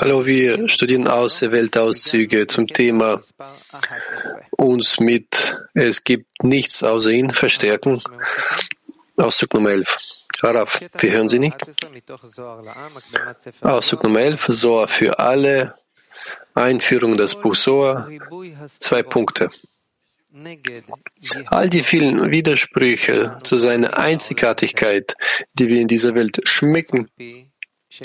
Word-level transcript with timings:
Hallo, 0.00 0.24
wir 0.24 0.68
studieren 0.68 1.06
auserwählte 1.06 1.82
Auszüge 1.82 2.46
zum 2.46 2.66
Thema 2.66 3.20
uns 4.56 5.00
mit 5.00 5.58
Es 5.74 6.02
gibt 6.02 6.42
nichts 6.42 6.82
außer 6.82 7.10
ihn 7.10 7.30
verstärken. 7.30 8.02
Auszug 9.16 9.52
Nummer 9.54 9.70
11. 9.70 9.98
Araf, 10.42 10.80
wir 10.98 11.12
hören 11.12 11.28
Sie 11.28 11.38
nicht? 11.38 11.56
Auszug 13.60 14.02
Nummer 14.02 14.20
11, 14.20 14.46
Soa 14.48 14.86
für 14.86 15.18
alle, 15.18 15.74
Einführung 16.54 17.12
in 17.12 17.18
das 17.18 17.34
Buch 17.34 17.54
Soa, 17.54 18.08
zwei 18.78 19.02
Punkte. 19.02 19.50
All 21.46 21.68
die 21.68 21.82
vielen 21.82 22.30
Widersprüche 22.30 23.38
zu 23.42 23.56
seiner 23.56 23.98
Einzigartigkeit, 23.98 25.14
die 25.54 25.68
wir 25.68 25.80
in 25.80 25.88
dieser 25.88 26.14
Welt 26.14 26.40
schmecken, 26.44 27.08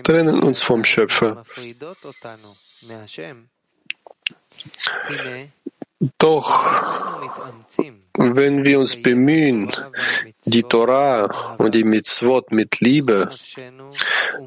trennen 0.04 0.42
uns 0.42 0.64
vom 0.64 0.84
Schöpfer. 0.84 1.44
Doch 6.18 7.22
wenn 8.18 8.64
wir 8.64 8.80
uns 8.80 9.02
bemühen, 9.02 9.72
die 10.46 10.64
Torah 10.64 11.56
und 11.58 11.76
die 11.76 11.84
Mitzvot 11.84 12.52
mit 12.52 12.80
Liebe, 12.80 13.30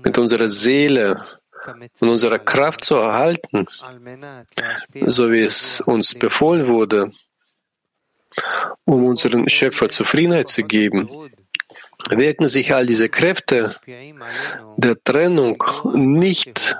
mit 0.04 0.18
unserer 0.18 0.48
Seele 0.48 1.24
und 2.00 2.08
unserer 2.08 2.38
Kraft 2.38 2.84
zu 2.84 2.96
erhalten, 2.96 3.66
so 5.06 5.30
wie 5.30 5.42
es 5.42 5.80
uns 5.80 6.14
befohlen 6.14 6.66
wurde, 6.66 7.12
um 8.88 9.04
unseren 9.04 9.46
Schöpfer 9.50 9.88
Zufriedenheit 9.90 10.48
zu 10.48 10.62
geben, 10.62 11.10
wirken 12.08 12.48
sich 12.48 12.74
all 12.74 12.86
diese 12.86 13.10
Kräfte 13.10 13.76
der 14.78 14.96
Trennung 15.04 15.62
nicht 15.92 16.74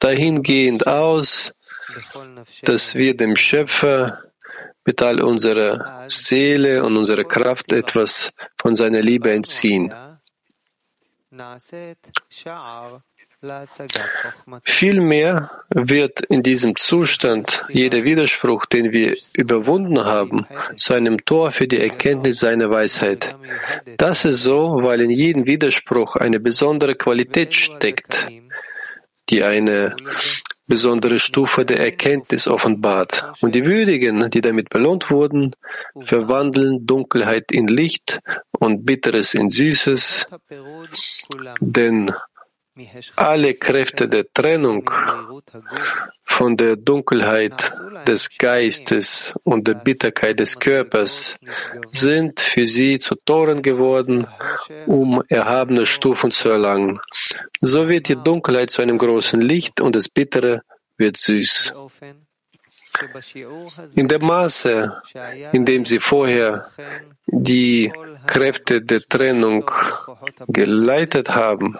dahingehend 0.00 0.86
aus, 0.86 1.52
dass 2.62 2.94
wir 2.94 3.14
dem 3.14 3.36
Schöpfer 3.36 4.22
mit 4.86 5.02
all 5.02 5.20
unserer 5.20 6.08
Seele 6.08 6.82
und 6.82 6.96
unserer 6.96 7.24
Kraft 7.24 7.72
etwas 7.72 8.32
von 8.58 8.74
seiner 8.74 9.02
Liebe 9.02 9.30
entziehen. 9.30 9.92
Vielmehr 14.64 15.50
wird 15.70 16.20
in 16.28 16.42
diesem 16.42 16.76
Zustand 16.76 17.64
jeder 17.70 18.04
Widerspruch, 18.04 18.66
den 18.66 18.92
wir 18.92 19.16
überwunden 19.32 20.04
haben, 20.04 20.46
zu 20.76 20.92
einem 20.92 21.24
Tor 21.24 21.50
für 21.50 21.66
die 21.66 21.80
Erkenntnis 21.80 22.40
seiner 22.40 22.70
Weisheit. 22.70 23.34
Das 23.96 24.26
ist 24.26 24.42
so, 24.42 24.80
weil 24.82 25.00
in 25.00 25.10
jedem 25.10 25.46
Widerspruch 25.46 26.16
eine 26.16 26.38
besondere 26.38 26.96
Qualität 26.96 27.54
steckt, 27.54 28.28
die 29.30 29.42
eine 29.42 29.96
besondere 30.66 31.18
Stufe 31.18 31.64
der 31.64 31.80
Erkenntnis 31.80 32.46
offenbart. 32.46 33.32
Und 33.40 33.54
die 33.54 33.66
Würdigen, 33.66 34.30
die 34.30 34.40
damit 34.42 34.68
belohnt 34.68 35.10
wurden, 35.10 35.56
verwandeln 36.02 36.86
Dunkelheit 36.86 37.52
in 37.52 37.66
Licht 37.66 38.20
und 38.58 38.84
Bitteres 38.84 39.34
in 39.34 39.48
Süßes, 39.48 40.26
denn 41.60 42.10
alle 43.16 43.54
Kräfte 43.54 44.08
der 44.08 44.32
Trennung 44.32 44.90
von 46.24 46.56
der 46.56 46.76
Dunkelheit 46.76 47.72
des 48.06 48.38
Geistes 48.38 49.34
und 49.44 49.66
der 49.66 49.74
Bitterkeit 49.74 50.40
des 50.40 50.58
Körpers 50.58 51.38
sind 51.90 52.40
für 52.40 52.66
sie 52.66 52.98
zu 52.98 53.16
Toren 53.16 53.62
geworden, 53.62 54.26
um 54.86 55.22
erhabene 55.28 55.84
Stufen 55.84 56.30
zu 56.30 56.48
erlangen. 56.48 57.00
So 57.60 57.88
wird 57.88 58.08
die 58.08 58.16
Dunkelheit 58.16 58.70
zu 58.70 58.82
einem 58.82 58.98
großen 58.98 59.40
Licht 59.40 59.80
und 59.80 59.96
das 59.96 60.08
Bittere 60.08 60.62
wird 60.96 61.16
süß. 61.16 61.74
In 63.94 64.08
dem 64.08 64.22
Maße, 64.22 65.00
in 65.52 65.64
dem 65.64 65.84
sie 65.84 66.00
vorher 66.00 66.66
die 67.26 67.92
Kräfte 68.26 68.82
der 68.82 69.00
Trennung 69.00 69.70
geleitet 70.48 71.30
haben, 71.30 71.78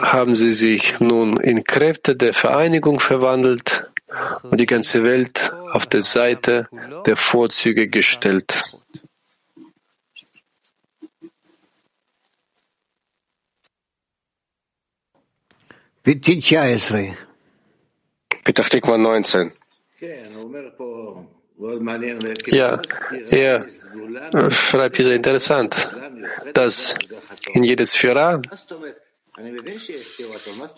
haben 0.00 0.36
sie 0.36 0.52
sich 0.52 1.00
nun 1.00 1.38
in 1.38 1.64
Kräfte 1.64 2.16
der 2.16 2.34
Vereinigung 2.34 3.00
verwandelt 3.00 3.90
und 4.42 4.58
die 4.60 4.66
ganze 4.66 5.02
Welt 5.04 5.52
auf 5.72 5.86
der 5.86 6.02
Seite 6.02 6.68
der 7.06 7.16
Vorzüge 7.16 7.88
gestellt. 7.88 8.62
Petach 18.44 18.68
19. 18.98 19.52
Ja, 22.46 22.80
er 23.30 23.66
schreibt 24.50 24.96
hier 24.96 25.04
sehr 25.06 25.16
interessant, 25.16 25.88
dass 26.54 26.94
in 27.52 27.64
jedes 27.64 27.94
Führer 27.94 28.40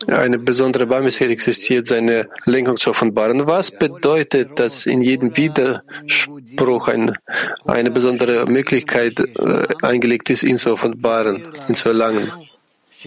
eine 0.06 0.38
besondere 0.38 0.86
Barmherzigkeit 0.86 1.30
existiert, 1.30 1.86
seine 1.86 2.28
Lenkung 2.44 2.76
zu 2.76 2.90
offenbaren. 2.90 3.46
Was 3.46 3.70
bedeutet, 3.70 4.58
dass 4.58 4.86
in 4.86 5.02
jedem 5.02 5.36
Widerspruch 5.36 6.88
ein, 6.88 7.16
eine 7.64 7.90
besondere 7.90 8.46
Möglichkeit 8.46 9.18
äh, 9.20 9.66
eingelegt 9.82 10.30
ist, 10.30 10.42
ihn 10.42 10.58
zu 10.58 10.72
offenbaren, 10.72 11.44
ihn 11.68 11.74
zu 11.74 11.88
erlangen? 11.88 12.30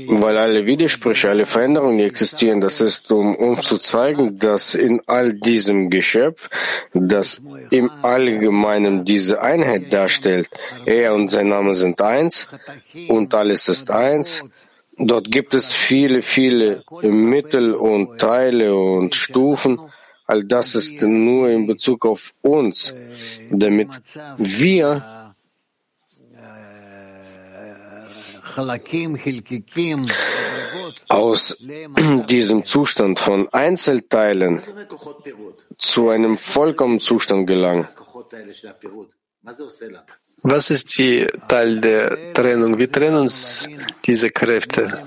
Weil 0.07 0.37
alle 0.37 0.65
Widersprüche, 0.65 1.29
alle 1.29 1.45
Veränderungen 1.45 1.99
existieren, 1.99 2.61
das 2.61 2.81
ist, 2.81 3.11
um 3.11 3.35
uns 3.35 3.65
zu 3.67 3.77
zeigen, 3.77 4.39
dass 4.39 4.75
in 4.75 5.01
all 5.05 5.33
diesem 5.33 5.89
Geschöpf, 5.89 6.49
das 6.93 7.41
im 7.69 7.89
Allgemeinen 8.01 9.05
diese 9.05 9.41
Einheit 9.41 9.93
darstellt, 9.93 10.49
er 10.85 11.13
und 11.13 11.29
sein 11.29 11.49
Name 11.49 11.75
sind 11.75 12.01
eins 12.01 12.47
und 13.07 13.33
alles 13.33 13.69
ist 13.69 13.91
eins. 13.91 14.43
Dort 14.97 15.29
gibt 15.29 15.53
es 15.53 15.73
viele, 15.73 16.21
viele 16.21 16.83
Mittel 17.01 17.73
und 17.73 18.19
Teile 18.19 18.75
und 18.75 19.13
Stufen. 19.15 19.79
All 20.25 20.43
das 20.43 20.75
ist 20.75 21.01
nur 21.01 21.49
in 21.49 21.67
Bezug 21.67 22.05
auf 22.05 22.33
uns, 22.41 22.93
damit 23.51 23.89
wir 24.37 25.03
aus 31.09 31.57
diesem 32.29 32.65
Zustand 32.65 33.19
von 33.19 33.47
Einzelteilen 33.49 34.61
zu 35.77 36.09
einem 36.09 36.37
vollkommenen 36.37 36.99
Zustand 36.99 37.47
gelangen. 37.47 37.87
Was 40.47 40.69
ist 40.69 40.97
die 40.97 41.27
Teil 41.47 41.79
der 41.81 42.33
Trennung? 42.33 42.77
Wie 42.77 42.87
trennen 42.87 43.17
uns 43.17 43.67
diese 44.05 44.29
Kräfte? 44.29 45.03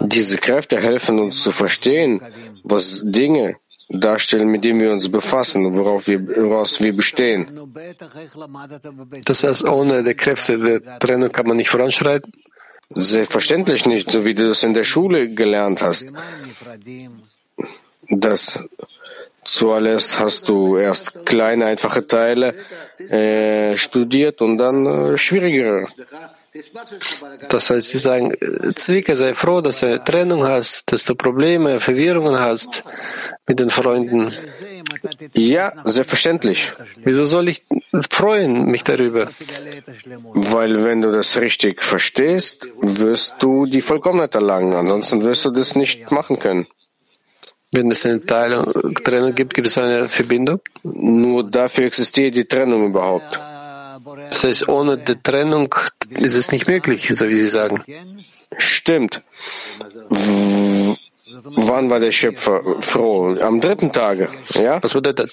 Diese 0.00 0.38
Kräfte 0.38 0.80
helfen 0.80 1.18
uns 1.18 1.42
zu 1.42 1.52
verstehen, 1.52 2.20
was 2.62 3.02
Dinge 3.04 3.56
darstellen, 3.88 4.48
mit 4.50 4.64
denen 4.64 4.80
wir 4.80 4.92
uns 4.92 5.10
befassen, 5.10 5.74
worauf 5.74 6.06
wir, 6.08 6.26
woraus 6.26 6.80
wir 6.80 6.94
bestehen. 6.94 7.72
Das 9.24 9.44
heißt, 9.44 9.64
ohne 9.64 10.02
die 10.02 10.14
Kräfte 10.14 10.58
der 10.58 10.98
Trennung 10.98 11.32
kann 11.32 11.46
man 11.46 11.56
nicht 11.56 11.70
voranschreiten? 11.70 12.32
Selbstverständlich 12.90 13.86
nicht, 13.86 14.10
so 14.10 14.24
wie 14.24 14.34
du 14.34 14.48
das 14.48 14.62
in 14.62 14.74
der 14.74 14.84
Schule 14.84 15.28
gelernt 15.34 15.82
hast. 15.82 16.12
Das 18.08 18.60
zuallererst 19.44 20.20
hast 20.20 20.48
du 20.48 20.76
erst 20.76 21.24
kleine, 21.24 21.66
einfache 21.66 22.06
Teile 22.06 22.54
äh, 22.98 23.76
studiert 23.76 24.42
und 24.42 24.58
dann 24.58 24.86
äh, 24.86 25.18
schwierigere. 25.18 25.86
Das 27.48 27.70
heißt, 27.70 27.88
Sie 27.88 27.98
sagen, 27.98 28.34
Zwicke, 28.74 29.16
sei 29.16 29.34
froh, 29.34 29.60
dass 29.60 29.80
du 29.80 30.02
Trennung 30.02 30.46
hast, 30.46 30.90
dass 30.92 31.04
du 31.04 31.14
Probleme, 31.14 31.80
Verwirrungen 31.80 32.38
hast 32.38 32.84
mit 33.48 33.58
den 33.58 33.70
Freunden. 33.70 34.32
Ja, 35.32 35.72
selbstverständlich. 35.84 36.72
Wieso 37.02 37.24
soll 37.24 37.48
ich 37.48 37.62
freuen 38.10 38.66
mich 38.66 38.84
darüber? 38.84 39.28
Weil 40.34 40.84
wenn 40.84 41.00
du 41.00 41.10
das 41.10 41.36
richtig 41.38 41.82
verstehst, 41.82 42.68
wirst 42.80 43.36
du 43.40 43.66
die 43.66 43.80
Vollkommenheit 43.80 44.34
erlangen. 44.34 44.74
Ansonsten 44.74 45.24
wirst 45.24 45.44
du 45.46 45.50
das 45.50 45.74
nicht 45.74 46.10
machen 46.10 46.38
können. 46.38 46.66
Wenn 47.72 47.90
es 47.90 48.06
eine 48.06 48.24
Teilung, 48.24 48.94
Trennung 49.04 49.34
gibt, 49.34 49.52
gibt 49.54 49.66
es 49.66 49.76
eine 49.76 50.08
Verbindung? 50.08 50.60
Nur 50.82 51.50
dafür 51.50 51.84
existiert 51.84 52.34
die 52.34 52.46
Trennung 52.46 52.86
überhaupt. 52.86 53.38
Das 54.30 54.44
heißt, 54.44 54.68
ohne 54.68 54.96
die 54.96 55.20
Trennung 55.20 55.74
ist 56.10 56.34
es 56.34 56.50
nicht 56.50 56.66
möglich, 56.66 57.08
so 57.12 57.28
wie 57.28 57.36
Sie 57.36 57.48
sagen. 57.48 57.82
Stimmt. 58.56 59.22
Wann 61.44 61.90
war 61.90 62.00
der 62.00 62.12
Schöpfer 62.12 62.62
froh? 62.80 63.36
Am 63.40 63.60
dritten 63.60 63.92
Tage, 63.92 64.28
ja? 64.54 64.82
Was 64.82 64.94
bedeutet 64.94 65.18
das? 65.20 65.32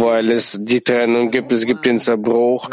Weil 0.00 0.30
es 0.30 0.58
die 0.60 0.80
Trennung 0.80 1.30
gibt, 1.30 1.52
es 1.52 1.66
gibt 1.66 1.86
den 1.86 1.98
Zerbruch, 1.98 2.70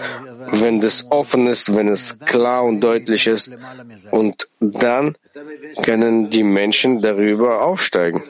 wenn 0.51 0.81
das 0.81 1.11
offen 1.11 1.47
ist, 1.47 1.75
wenn 1.75 1.87
es 1.87 2.19
klar 2.19 2.63
und 2.63 2.81
deutlich 2.81 3.27
ist. 3.27 3.55
Und 4.11 4.47
dann 4.59 5.15
können 5.81 6.29
die 6.29 6.43
Menschen 6.43 7.01
darüber 7.01 7.61
aufsteigen. 7.61 8.21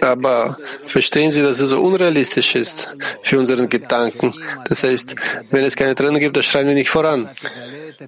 Aber 0.00 0.56
verstehen 0.86 1.32
Sie, 1.32 1.42
dass 1.42 1.58
es 1.58 1.70
so 1.70 1.80
unrealistisch 1.80 2.54
ist 2.54 2.92
für 3.22 3.38
unseren 3.38 3.68
Gedanken? 3.68 4.34
Das 4.68 4.84
heißt, 4.84 5.16
wenn 5.50 5.64
es 5.64 5.74
keine 5.74 5.94
Trennung 5.94 6.20
gibt, 6.20 6.36
dann 6.36 6.42
schreien 6.44 6.68
wir 6.68 6.74
nicht 6.74 6.90
voran. 6.90 7.28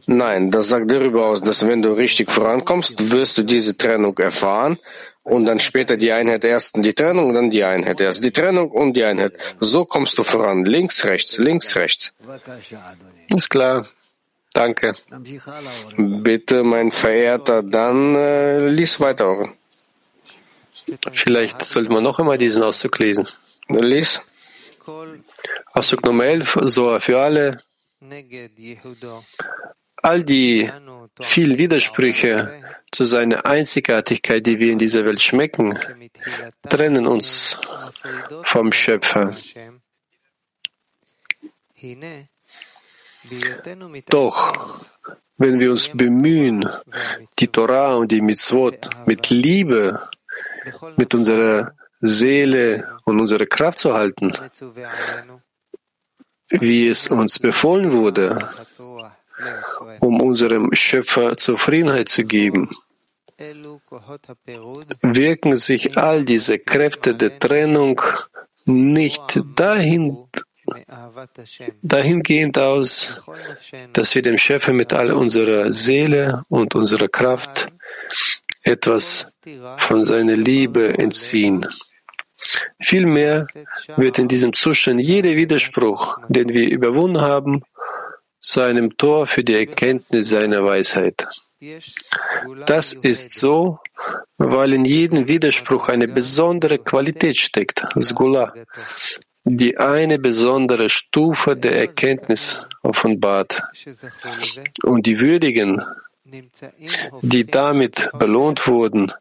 Nein, 0.06 0.50
das 0.50 0.68
sagt 0.68 0.90
darüber 0.90 1.26
aus, 1.26 1.40
dass 1.42 1.66
wenn 1.66 1.82
du 1.82 1.92
richtig 1.92 2.30
vorankommst, 2.30 3.10
wirst 3.10 3.38
du 3.38 3.42
diese 3.42 3.76
Trennung 3.76 4.16
erfahren 4.18 4.78
und 5.22 5.44
dann 5.44 5.58
später 5.58 5.96
die 5.96 6.12
Einheit 6.12 6.44
erst 6.44 6.76
die 6.76 6.94
Trennung, 6.94 7.34
dann 7.34 7.50
die 7.50 7.64
Einheit 7.64 8.00
erst 8.00 8.24
die 8.24 8.30
Trennung 8.30 8.70
und 8.70 8.94
die 8.94 9.04
Einheit. 9.04 9.34
So 9.60 9.84
kommst 9.84 10.18
du 10.18 10.22
voran. 10.22 10.64
Links, 10.64 11.04
rechts, 11.04 11.38
links, 11.38 11.74
rechts. 11.76 12.14
Ist 13.34 13.50
klar. 13.50 13.88
Danke. 14.52 14.94
Bitte, 15.96 16.64
mein 16.64 16.90
Verehrter, 16.90 17.62
dann 17.62 18.14
äh, 18.14 18.68
lies 18.68 19.00
weiter. 19.00 19.48
Vielleicht 21.12 21.62
sollte 21.62 21.92
man 21.92 22.02
noch 22.02 22.18
einmal 22.18 22.38
diesen 22.38 22.62
Auszug 22.62 22.98
lesen. 22.98 23.28
Lies. 23.68 24.22
Auszug 25.72 26.04
Nummer 26.04 26.24
11, 26.24 26.58
Soa 26.62 27.00
für 27.00 27.20
alle. 27.20 27.60
All 30.06 30.22
die 30.22 30.70
vielen 31.20 31.58
Widersprüche 31.58 32.62
zu 32.92 33.02
seiner 33.04 33.44
Einzigartigkeit, 33.44 34.46
die 34.46 34.60
wir 34.60 34.70
in 34.70 34.78
dieser 34.78 35.04
Welt 35.04 35.20
schmecken, 35.20 35.76
trennen 36.68 37.08
uns 37.08 37.58
vom 38.44 38.70
Schöpfer. 38.70 39.36
Doch 44.08 44.84
wenn 45.38 45.58
wir 45.58 45.70
uns 45.70 45.88
bemühen, 45.88 46.64
die 47.40 47.48
Torah 47.48 47.96
und 47.96 48.12
die 48.12 48.20
Mitzvot 48.20 48.88
mit 49.06 49.30
Liebe, 49.30 50.08
mit 50.96 51.14
unserer 51.16 51.74
Seele 51.98 52.96
und 53.04 53.18
unserer 53.18 53.46
Kraft 53.46 53.80
zu 53.80 53.92
halten, 53.92 54.32
wie 56.48 56.86
es 56.86 57.08
uns 57.08 57.40
befohlen 57.40 57.90
wurde, 57.90 58.48
um 60.00 60.20
unserem 60.20 60.70
Schöpfer 60.72 61.36
Zufriedenheit 61.36 62.08
zu 62.08 62.24
geben, 62.24 62.70
wirken 65.02 65.56
sich 65.56 65.98
all 65.98 66.24
diese 66.24 66.58
Kräfte 66.58 67.14
der 67.14 67.38
Trennung 67.38 68.00
nicht 68.64 69.40
dahin, 69.54 70.26
dahingehend 71.82 72.58
aus, 72.58 73.20
dass 73.92 74.14
wir 74.14 74.22
dem 74.22 74.38
Schöpfer 74.38 74.72
mit 74.72 74.92
all 74.92 75.12
unserer 75.12 75.72
Seele 75.72 76.44
und 76.48 76.74
unserer 76.74 77.08
Kraft 77.08 77.68
etwas 78.62 79.36
von 79.78 80.04
seiner 80.04 80.36
Liebe 80.36 80.98
entziehen. 80.98 81.66
Vielmehr 82.80 83.46
wird 83.96 84.18
in 84.18 84.28
diesem 84.28 84.52
Zustand 84.52 85.00
jeder 85.00 85.30
Widerspruch, 85.30 86.18
den 86.28 86.48
wir 86.48 86.68
überwunden 86.68 87.20
haben, 87.20 87.62
zu 88.46 88.60
einem 88.60 88.96
Tor 88.96 89.26
für 89.26 89.42
die 89.42 89.54
Erkenntnis 89.54 90.30
seiner 90.30 90.62
Weisheit. 90.64 91.26
Das 92.66 92.92
ist 92.92 93.32
so, 93.32 93.80
weil 94.38 94.72
in 94.72 94.84
jedem 94.84 95.26
Widerspruch 95.26 95.88
eine 95.88 96.06
besondere 96.06 96.78
Qualität 96.78 97.36
steckt, 97.38 97.84
Sgula, 98.00 98.54
die 99.42 99.76
eine 99.78 100.18
besondere 100.20 100.88
Stufe 100.88 101.56
der 101.56 101.76
Erkenntnis 101.76 102.60
offenbart. 102.82 103.62
Und 104.84 105.06
die 105.06 105.18
Würdigen, 105.20 105.82
die 107.22 107.46
damit 107.46 108.10
belohnt 108.16 108.68
wurden, 108.68 109.12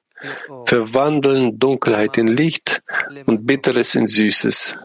verwandeln 0.65 1.57
Dunkelheit 1.57 2.17
in 2.19 2.27
Licht 2.27 2.83
und 3.25 3.45
Bitteres 3.47 3.95
in 3.95 4.05
Süßes. 4.05 4.77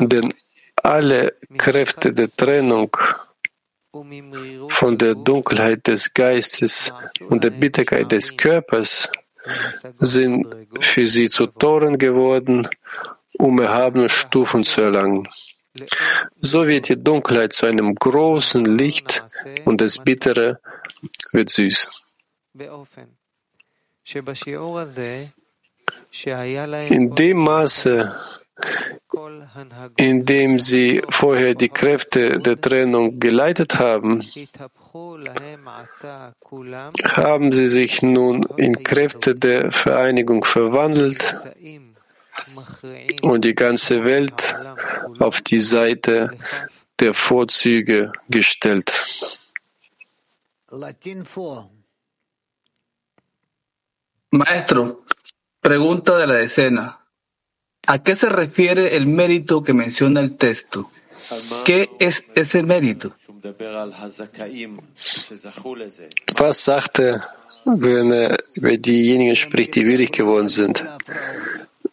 Denn 0.00 0.32
alle 0.84 1.34
Kräfte 1.56 2.12
der 2.12 2.28
Trennung 2.28 2.94
von 4.68 4.98
der 4.98 5.14
Dunkelheit 5.14 5.86
des 5.86 6.12
Geistes 6.12 6.92
und 7.28 7.42
der 7.42 7.50
Bitterkeit 7.50 8.12
des 8.12 8.36
Körpers 8.36 9.08
sind 10.00 10.46
für 10.80 11.06
sie 11.06 11.28
zu 11.30 11.46
Toren 11.46 11.98
geworden, 11.98 12.68
um 13.38 13.60
erhabene 13.60 14.08
Stufen 14.08 14.64
zu 14.64 14.82
erlangen. 14.82 15.28
So 16.40 16.66
wird 16.66 16.88
die 16.88 17.02
Dunkelheit 17.02 17.52
zu 17.52 17.66
einem 17.66 17.94
großen 17.94 18.64
Licht 18.64 19.24
und 19.64 19.80
das 19.80 19.98
Bittere 19.98 20.60
wird 21.32 21.50
süß. 21.50 21.88
In 26.88 27.14
dem 27.14 27.38
Maße, 27.38 28.16
in 29.96 30.24
dem 30.24 30.58
sie 30.58 31.02
vorher 31.10 31.54
die 31.54 31.68
Kräfte 31.68 32.38
der 32.38 32.60
Trennung 32.60 33.20
geleitet 33.20 33.78
haben, 33.78 34.22
haben 37.04 37.52
sie 37.52 37.66
sich 37.66 38.02
nun 38.02 38.42
in 38.56 38.82
Kräfte 38.82 39.34
der 39.34 39.72
Vereinigung 39.72 40.44
verwandelt 40.44 41.34
und 43.22 43.44
die 43.44 43.54
ganze 43.54 44.04
Welt 44.04 44.56
auf 45.18 45.40
die 45.40 45.60
Seite 45.60 46.36
der 46.98 47.14
Vorzüge 47.14 48.12
gestellt. 48.28 49.04
Maestro, 54.30 55.04
pregunta 55.60 56.18
de 56.18 56.26
la 56.26 56.34
decena. 56.34 57.03
¿A 57.86 58.02
qué 58.02 58.16
se 58.16 58.28
refiere 58.28 58.96
el 58.96 59.06
mérito 59.06 59.62
que 59.62 59.72
menciona 59.72 60.20
el 60.20 60.36
texto? 60.36 60.90
¿Qué 61.64 61.90
es 61.98 62.24
ese 62.34 62.62
mérito? 62.62 63.14
Was 66.38 66.64
sagt 66.64 66.98
er, 66.98 67.22
wenn 67.64 68.10
er 68.10 68.38
über 68.54 68.76
diejenigen 68.78 69.36
spricht, 69.36 69.74
die 69.74 69.84
würdig 69.86 70.12
geworden 70.12 70.48
sind? 70.48 70.84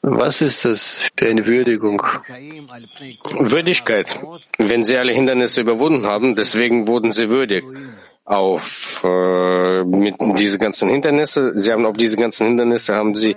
Was 0.04 0.42
ist 0.42 0.66
das 0.66 0.98
für 1.16 1.30
eine 1.30 1.46
Würdigung? 1.46 2.02
Würdigkeit. 3.40 4.08
Wenn 4.58 4.84
sie 4.84 4.98
alle 4.98 5.14
Hindernisse 5.14 5.62
überwunden 5.62 6.08
haben, 6.08 6.36
deswegen 6.36 6.88
wurden 6.88 7.12
sie 7.12 7.30
würdig. 7.30 7.64
Auf 8.32 9.04
äh, 9.04 9.84
mit 9.84 10.16
diese 10.40 10.58
ganzen 10.58 10.88
Hindernisse, 10.88 11.52
sie 11.54 11.70
haben 11.70 11.86
auf 11.86 11.98
diese 11.98 12.16
ganzen 12.16 12.48
Hindernisse 12.48 12.96
haben 12.96 13.14
sie 13.14 13.36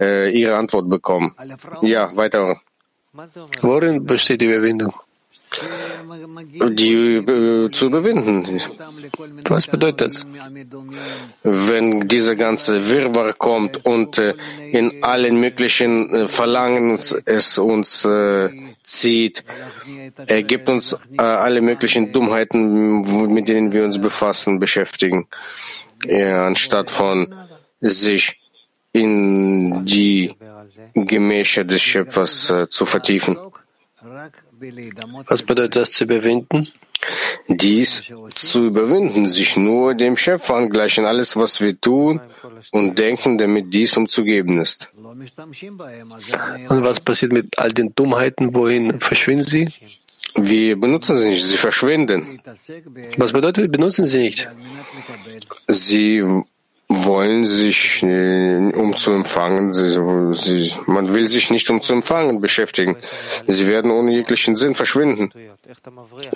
äh, 0.00 0.30
ihre 0.30 0.56
Antwort 0.56 0.88
bekommen. 0.88 1.36
Ja, 1.82 2.16
weiter. 2.16 2.58
Worin 3.60 4.06
besteht 4.06 4.40
die 4.40 4.46
Überwindung? 4.46 4.94
Die 5.52 6.94
äh, 6.94 7.70
zu 7.72 7.86
überwinden. 7.86 8.60
Was 9.48 9.66
bedeutet 9.66 10.00
das? 10.00 10.26
Wenn 11.42 12.06
dieser 12.06 12.36
ganze 12.36 12.88
Wirrwarr 12.88 13.32
kommt 13.32 13.84
und 13.84 14.18
äh, 14.18 14.34
in 14.70 15.02
allen 15.02 15.40
möglichen 15.40 16.14
äh, 16.14 16.28
Verlangen 16.28 17.00
es 17.24 17.58
uns 17.58 18.08
zieht, 18.84 19.44
er 20.26 20.42
gibt 20.42 20.68
uns 20.68 20.96
alle 21.16 21.60
möglichen 21.60 22.12
Dummheiten, 22.12 23.32
mit 23.32 23.48
denen 23.48 23.72
wir 23.72 23.84
uns 23.84 24.00
befassen, 24.00 24.58
beschäftigen, 24.58 25.28
anstatt 26.08 26.90
von 26.90 27.32
sich 27.80 28.40
in 28.92 29.84
die 29.84 30.34
Gemächer 30.94 31.64
des 31.64 31.82
Schöpfers 31.82 32.52
zu 32.68 32.86
vertiefen. 32.86 33.36
Was 35.26 35.42
bedeutet 35.42 35.76
das 35.76 35.92
zu 35.92 36.04
überwinden? 36.04 36.68
Dies 37.48 38.12
zu 38.34 38.66
überwinden, 38.66 39.26
sich 39.26 39.56
nur 39.56 39.94
dem 39.94 40.16
Schöpfer 40.16 40.54
angleichen, 40.54 41.06
alles, 41.06 41.34
was 41.36 41.60
wir 41.60 41.80
tun 41.80 42.20
und 42.72 42.98
denken, 42.98 43.38
damit 43.38 43.72
dies 43.72 43.96
umzugeben 43.96 44.58
ist. 44.60 44.90
Und 44.94 46.84
was 46.84 47.00
passiert 47.00 47.32
mit 47.32 47.58
all 47.58 47.70
den 47.70 47.94
Dummheiten? 47.94 48.54
Wohin 48.54 49.00
verschwinden 49.00 49.46
sie? 49.46 49.68
Wir 50.36 50.78
benutzen 50.78 51.18
sie 51.18 51.28
nicht, 51.28 51.44
sie 51.44 51.56
verschwinden. 51.56 52.40
Was 53.16 53.32
bedeutet, 53.32 53.64
wir 53.64 53.70
benutzen 53.70 54.06
sie 54.06 54.18
nicht? 54.18 54.48
Sie 55.66 56.22
wollen 56.92 57.46
sich, 57.46 58.02
um 58.02 58.96
zu 58.96 59.12
empfangen, 59.12 59.72
sie, 59.72 59.96
sie, 60.32 60.74
man 60.86 61.14
will 61.14 61.28
sich 61.28 61.48
nicht 61.50 61.70
um 61.70 61.80
zu 61.80 61.92
empfangen 61.92 62.40
beschäftigen. 62.40 62.96
Sie 63.46 63.68
werden 63.68 63.92
ohne 63.92 64.10
jeglichen 64.12 64.56
Sinn 64.56 64.74
verschwinden. 64.74 65.32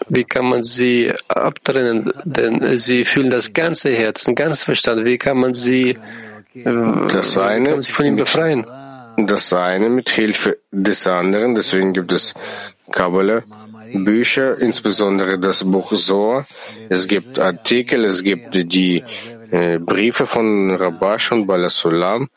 Wie 0.08 0.22
kann 0.22 0.46
man 0.48 0.62
sie 0.62 1.12
abtrennen? 1.26 2.12
Denn 2.24 2.78
sie 2.78 3.04
fühlen 3.04 3.30
das 3.30 3.52
ganze 3.52 3.90
Herz, 3.90 4.24
den 4.24 4.36
ganzen 4.36 4.64
Verstand. 4.64 5.04
Wie 5.04 5.18
kann 5.18 5.38
man 5.38 5.54
sie, 5.54 5.98
das 6.54 7.36
eine, 7.36 7.64
kann 7.64 7.72
man 7.72 7.82
sie 7.82 7.92
von 7.92 8.06
ihm 8.06 8.16
befreien? 8.16 8.64
Das 9.16 9.52
eine 9.52 9.88
mit 9.88 10.08
Hilfe 10.08 10.58
des 10.70 11.04
anderen. 11.08 11.56
Deswegen 11.56 11.92
gibt 11.92 12.12
es 12.12 12.32
Kabbalah. 12.92 13.42
Bücher, 13.92 14.58
insbesondere 14.58 15.38
das 15.38 15.62
Buch 15.64 15.92
Zohar. 15.94 16.46
Es 16.88 17.06
gibt 17.06 17.38
Artikel, 17.38 18.04
es 18.04 18.22
gibt 18.22 18.54
die 18.54 19.04
äh, 19.50 19.78
Briefe 19.78 20.26
von 20.26 20.74
Rabash 20.74 21.32
und 21.32 21.46
Balasulam. 21.46 22.28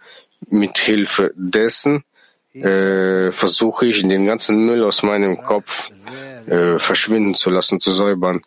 Mit 0.49 0.77
Hilfe 0.77 1.31
dessen 1.35 2.03
äh, 2.53 3.31
versuche 3.31 3.87
ich, 3.87 4.01
den 4.07 4.25
ganzen 4.25 4.65
Müll 4.65 4.83
aus 4.83 5.03
meinem 5.03 5.41
Kopf 5.41 5.89
äh, 6.47 6.77
verschwinden 6.77 7.33
zu 7.33 7.49
lassen, 7.49 7.79
zu 7.79 7.91
säubern. 7.91 8.41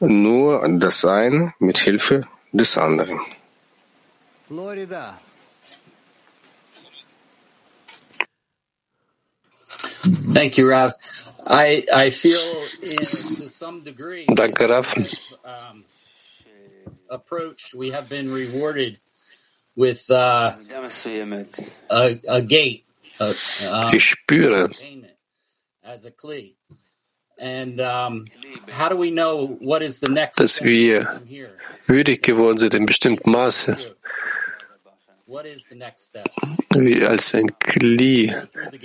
Nur 0.00 0.66
das 0.78 1.04
eine 1.04 1.54
mit 1.58 1.78
Hilfe 1.78 2.22
des 2.52 2.76
anderen. 2.78 3.20
Florida. 4.48 5.18
Thank 10.34 10.56
you, 10.56 10.68
Rav. 10.68 10.94
I, 11.46 11.84
I 11.92 12.10
feel 12.10 12.40
in, 12.82 12.98
to 12.98 13.48
some 13.48 13.82
degree 13.82 14.26
Danke, 14.26 14.68
Rav. 14.68 14.94
um, 14.96 15.84
approach 17.10 17.74
we 17.74 17.90
have 17.90 18.08
been 18.08 18.32
rewarded 18.32 18.98
with 19.76 20.10
uh, 20.10 20.52
a, 21.90 22.20
a 22.28 22.42
gate, 22.42 22.84
a, 23.20 23.34
um, 23.68 23.94
Ich 23.94 24.04
spüre, 24.10 24.70
as 25.84 26.04
a 26.04 26.10
kli. 26.10 26.54
And 27.40 27.80
um, 27.80 28.26
how 28.68 28.88
do 28.88 28.96
we 28.96 29.10
know 29.12 29.46
what 29.60 29.80
is 29.80 30.00
the 30.00 30.10
next 30.10 30.38
dass 30.40 30.60
wir 30.60 31.22
würdig 31.86 32.22
geworden 32.22 32.58
sind 32.58 32.74
in 32.74 32.84
bestimmtem 32.84 33.32
Maße, 33.32 33.76
wie 36.74 37.04
als 37.04 37.34
ein 37.34 37.56
Kli 37.60 38.34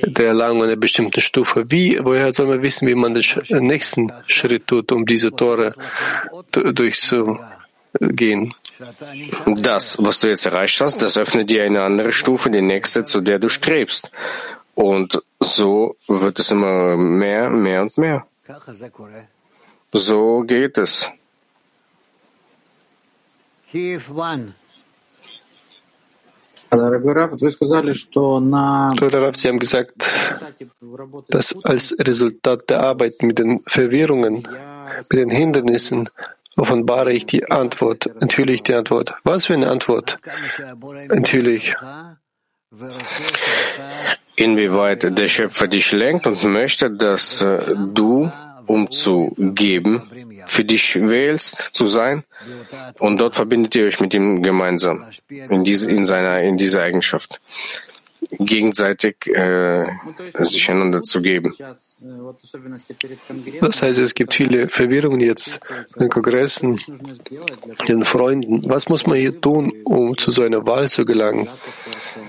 der 0.05 0.27
Erlangung 0.27 0.63
einer 0.63 0.75
bestimmten 0.75 1.19
Stufe. 1.21 1.71
Wie, 1.71 1.97
woher 1.99 2.31
soll 2.31 2.47
man 2.47 2.61
wissen, 2.61 2.87
wie 2.87 2.95
man 2.95 3.13
den 3.15 3.65
nächsten 3.65 4.11
Schritt 4.27 4.67
tut, 4.67 4.91
um 4.91 5.05
diese 5.05 5.31
Tore 5.31 5.73
du- 6.51 6.71
gehen. 7.99 8.53
Das, 9.45 9.97
was 9.99 10.19
du 10.19 10.27
jetzt 10.27 10.45
erreicht 10.45 10.79
hast, 10.81 11.01
das 11.01 11.17
öffnet 11.17 11.49
dir 11.49 11.63
eine 11.63 11.83
andere 11.83 12.11
Stufe, 12.11 12.49
die 12.49 12.61
nächste, 12.61 13.05
zu 13.05 13.21
der 13.21 13.39
du 13.39 13.49
strebst. 13.49 14.11
Und 14.75 15.21
so 15.39 15.95
wird 16.07 16.39
es 16.39 16.51
immer 16.51 16.97
mehr, 16.97 17.49
mehr 17.49 17.83
und 17.83 17.97
mehr. 17.97 18.25
So 19.91 20.41
geht 20.41 20.77
es. 20.77 21.09
Sie 23.71 23.99
haben 29.47 29.59
gesagt, 29.59 29.93
dass 31.29 31.65
als 31.65 31.95
Resultat 31.99 32.69
der 32.69 32.81
Arbeit 32.81 33.21
mit 33.21 33.37
den 33.37 33.61
Verwirrungen, 33.67 34.47
mit 35.09 35.19
den 35.19 35.29
Hindernissen, 35.29 36.09
offenbare 36.55 37.13
ich 37.13 37.25
die 37.25 37.49
Antwort, 37.49 38.09
enthülle 38.21 38.53
ich 38.53 38.63
die 38.63 38.73
Antwort. 38.73 39.15
Was 39.23 39.45
für 39.45 39.53
eine 39.53 39.69
Antwort? 39.69 40.17
Enthülle 41.09 41.51
ich. 41.51 41.75
Inwieweit 44.35 45.17
der 45.17 45.27
Schöpfer 45.27 45.67
dich 45.67 45.91
lenkt 45.91 46.25
und 46.25 46.43
möchte, 46.43 46.89
dass 46.89 47.41
äh, 47.41 47.75
du, 47.93 48.31
um 48.65 48.89
zu 48.89 49.33
geben, 49.37 50.01
für 50.47 50.65
dich 50.65 50.95
wählst 50.95 51.69
zu 51.73 51.85
sein 51.87 52.23
und 52.99 53.17
dort 53.17 53.35
verbindet 53.35 53.75
ihr 53.75 53.85
euch 53.85 53.99
mit 53.99 54.13
ihm 54.13 54.41
gemeinsam 54.41 55.05
in, 55.29 55.63
diese, 55.63 55.89
in, 55.91 56.05
seiner, 56.05 56.41
in 56.41 56.57
dieser 56.57 56.81
Eigenschaft 56.81 57.39
gegenseitig 58.39 59.27
äh, 59.27 59.85
sich 60.33 60.69
einander 60.69 61.03
zu 61.03 61.21
geben. 61.21 61.55
Das 63.61 63.81
heißt, 63.81 63.99
es 63.99 64.13
gibt 64.13 64.33
viele 64.33 64.67
Verwirrungen 64.67 65.21
jetzt 65.21 65.61
in 65.95 66.01
den 66.01 66.09
Kongressen, 66.09 66.79
den 67.87 68.03
Freunden. 68.03 68.67
Was 68.69 68.89
muss 68.89 69.07
man 69.07 69.17
hier 69.17 69.39
tun, 69.39 69.71
um 69.85 70.17
zu 70.17 70.31
so 70.31 70.43
einer 70.43 70.65
Wahl 70.65 70.89
zu 70.89 71.05
gelangen 71.05 71.47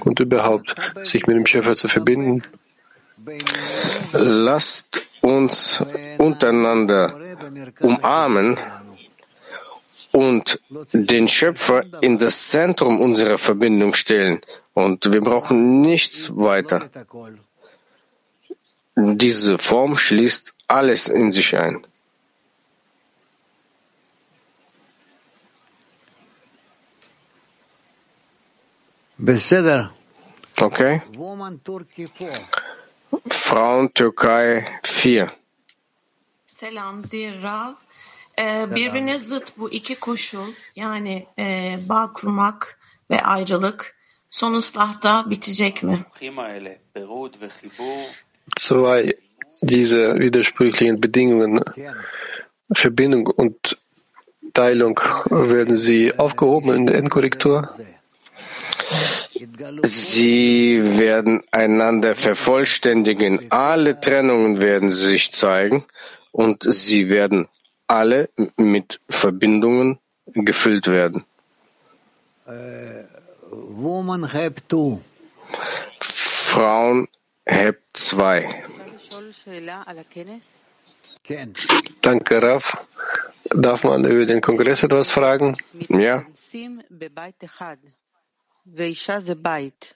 und 0.00 0.20
überhaupt 0.20 0.74
sich 1.02 1.26
mit 1.26 1.36
dem 1.36 1.46
Schöpfer 1.46 1.74
zu 1.74 1.88
verbinden? 1.88 2.44
Lasst 4.12 5.02
uns 5.22 5.84
untereinander 6.18 7.12
umarmen 7.80 8.58
und 10.12 10.60
den 10.92 11.26
Schöpfer 11.26 11.82
in 12.00 12.18
das 12.18 12.48
Zentrum 12.48 13.00
unserer 13.00 13.38
Verbindung 13.38 13.94
stellen. 13.94 14.40
Und 14.72 15.12
wir 15.12 15.20
brauchen 15.20 15.80
nichts 15.80 16.36
weiter. 16.36 16.88
Diese 18.96 19.58
Form 19.58 19.96
schließt 19.96 20.54
alles 20.68 21.08
in 21.08 21.32
sich 21.32 21.56
ein. 21.56 21.84
Okay. 30.60 31.02
Frauen 33.30 33.92
Türkei 33.94 34.64
4. 34.82 35.32
Selam 36.46 37.02
dear 37.10 37.42
Rav. 37.42 37.74
Ee, 38.38 38.66
birbirine 38.74 39.18
zıt 39.18 39.58
bu 39.58 39.70
iki 39.70 39.94
koşul 39.94 40.52
yani 40.76 41.26
e, 41.38 41.76
bağ 41.88 42.12
kurmak 42.12 42.78
ve 43.10 43.22
ayrılık 43.22 43.96
son 44.30 44.54
ıslahta 44.54 45.30
bitecek 45.30 45.82
mi? 45.82 46.04
Zwei 48.56 49.16
dieser 49.60 50.18
widersprüchlichen 50.18 51.00
Bedingungen, 51.00 51.60
Verbindung 52.72 53.26
und 53.26 53.78
Teilung, 54.52 54.98
werden 55.30 55.76
sie 55.76 56.16
aufgehoben 56.18 56.74
in 56.74 56.86
der 56.86 56.96
Endkorrektur? 56.96 57.68
Sie 59.82 60.98
werden 60.98 61.42
einander 61.50 62.14
vervollständigen. 62.14 63.50
Alle 63.50 64.00
Trennungen 64.00 64.60
werden 64.60 64.90
sich 64.90 65.32
zeigen 65.32 65.84
und 66.32 66.64
sie 66.66 67.10
werden 67.10 67.48
alle 67.86 68.28
mit 68.56 69.00
Verbindungen 69.08 69.98
gefüllt 70.26 70.86
werden. 70.88 71.24
Woman 73.50 74.32
have 74.32 74.54
2. 74.68 75.00
Frauen 76.00 77.08
HEP 77.49 77.75
2. 77.93 78.47
כן. 81.23 81.49
Danke, 82.03 82.41
Raf. 82.41 82.77
Darf 83.53 83.83
man 83.83 84.05
über 84.05 84.25
den 84.25 84.41
Kongress 84.41 84.83
etwas 84.83 85.09
fragen? 85.11 85.55
Ja? 85.89 86.15
מתכנסים 86.15 86.79
בבית 86.91 87.43
אחד, 87.43 87.75
ואישה 88.75 89.19
זה 89.19 89.35
בית. 89.35 89.93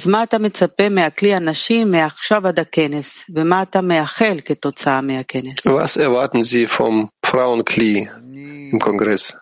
אז 0.00 0.06
מה 0.06 0.22
אתה 0.22 0.38
מצפה 0.38 0.88
מהכלי 0.88 1.34
הנשי 1.34 1.84
מעכשיו 1.84 2.46
עד 2.46 2.58
הכנס, 2.58 3.30
ומה 3.34 3.62
אתה 3.62 3.80
מאחל 3.80 4.38
כתוצאה 4.44 5.00
מהכנס? 5.00 5.66
Was 5.66 5.96
erwarten 5.96 6.42
Sie 6.42 6.66
vom 6.66 7.08
Frauenkli 7.26 8.08
im 8.72 8.78
Kongress? 8.78 9.36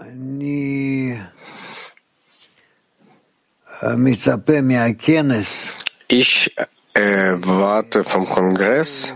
אני 0.00 1.14
Ich 6.07 6.55
äh, 6.93 7.35
vom 8.03 8.25
Kongress, 8.25 9.13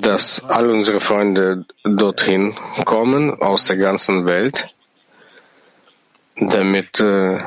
dass 0.00 0.44
all 0.44 0.70
unsere 0.70 1.00
Freunde 1.00 1.64
dorthin 1.84 2.54
kommen 2.84 3.40
aus 3.40 3.66
der 3.66 3.76
ganzen 3.76 4.26
Welt, 4.26 4.74
damit 6.36 7.00
äh, 7.00 7.38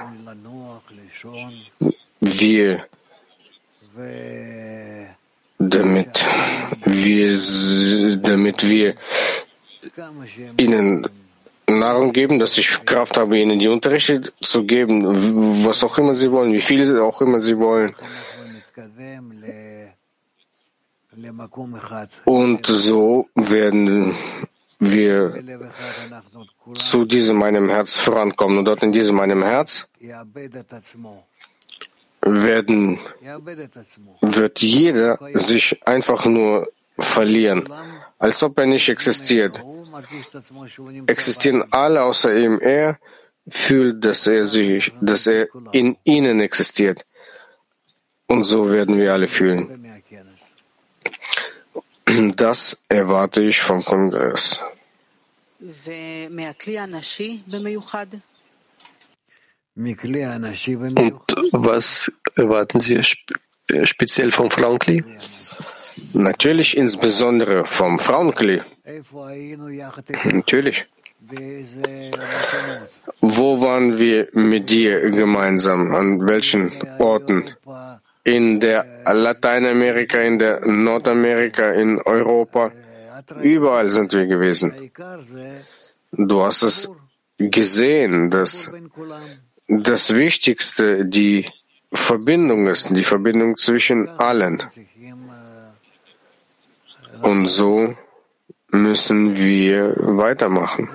wir 2.21 2.85
damit 5.57 6.25
wir 6.85 7.37
damit 8.21 8.63
wir 8.69 8.95
ihnen 10.57 11.07
Nahrung 11.67 12.13
geben, 12.13 12.39
dass 12.39 12.57
ich 12.57 12.85
Kraft 12.85 13.17
habe, 13.17 13.37
ihnen 13.37 13.59
die 13.59 13.67
Unterrichte 13.67 14.31
zu 14.41 14.63
geben, 14.63 15.05
was 15.65 15.83
auch 15.83 15.97
immer 15.97 16.13
sie 16.13 16.31
wollen, 16.31 16.51
wie 16.53 16.61
viel 16.61 16.99
auch 16.99 17.21
immer 17.21 17.39
sie 17.39 17.57
wollen. 17.57 17.95
Und 22.25 22.65
so 22.65 23.27
werden 23.35 24.15
wir 24.79 25.43
zu 26.75 27.05
diesem 27.05 27.37
meinem 27.37 27.69
Herz 27.69 27.95
vorankommen. 27.95 28.59
Und 28.59 28.65
dort 28.65 28.83
in 28.83 28.91
diesem 28.91 29.17
meinem 29.17 29.43
Herz 29.43 29.89
werden, 32.21 32.99
wird 34.21 34.61
jeder 34.61 35.19
sich 35.33 35.79
einfach 35.85 36.25
nur 36.25 36.71
verlieren, 36.97 37.67
als 38.17 38.43
ob 38.43 38.57
er 38.57 38.65
nicht 38.65 38.89
existiert. 38.89 39.61
Existieren 41.07 41.63
alle 41.71 42.03
außer 42.03 42.35
ihm. 42.35 42.59
Er 42.59 42.99
fühlt, 43.47 44.03
dass 44.05 44.27
er 44.27 44.43
sich, 44.43 44.93
dass 45.01 45.27
er 45.27 45.47
in 45.71 45.97
ihnen 46.03 46.39
existiert. 46.39 47.05
Und 48.27 48.43
so 48.43 48.71
werden 48.71 48.97
wir 48.97 49.13
alle 49.13 49.27
fühlen. 49.27 49.85
Das 52.35 52.85
erwarte 52.89 53.43
ich 53.43 53.59
vom 53.59 53.83
Kongress. 53.83 54.63
Und 59.75 59.95
was 61.51 62.11
erwarten 62.35 62.79
Sie 62.79 63.01
speziell 63.83 64.31
vom 64.31 64.51
Frauenkli? 64.51 65.03
Natürlich 66.13 66.77
insbesondere 66.77 67.65
vom 67.65 67.99
Frauenkli. 67.99 68.61
Natürlich. 70.23 70.87
Wo 73.21 73.61
waren 73.61 73.99
wir 73.99 74.29
mit 74.33 74.69
dir 74.69 75.09
gemeinsam? 75.11 75.93
An 75.93 76.27
welchen 76.27 76.71
Orten? 76.97 77.51
In 78.23 78.59
der 78.59 78.85
Lateinamerika, 79.05 80.19
in 80.19 80.39
der 80.39 80.65
Nordamerika, 80.65 81.71
in 81.73 82.01
Europa. 82.01 82.71
Überall 83.41 83.89
sind 83.89 84.13
wir 84.13 84.27
gewesen. 84.27 84.73
Du 86.11 86.41
hast 86.43 86.63
es 86.63 86.89
gesehen, 87.37 88.29
dass 88.29 88.71
das 89.67 90.15
Wichtigste 90.15 91.05
die 91.05 91.45
Verbindung 91.91 92.67
ist, 92.67 92.95
die 92.95 93.03
Verbindung 93.03 93.57
zwischen 93.57 94.09
allen. 94.09 94.63
Und 97.21 97.47
so 97.47 97.95
müssen 98.71 99.35
wir 99.37 99.95
weitermachen. 99.97 100.89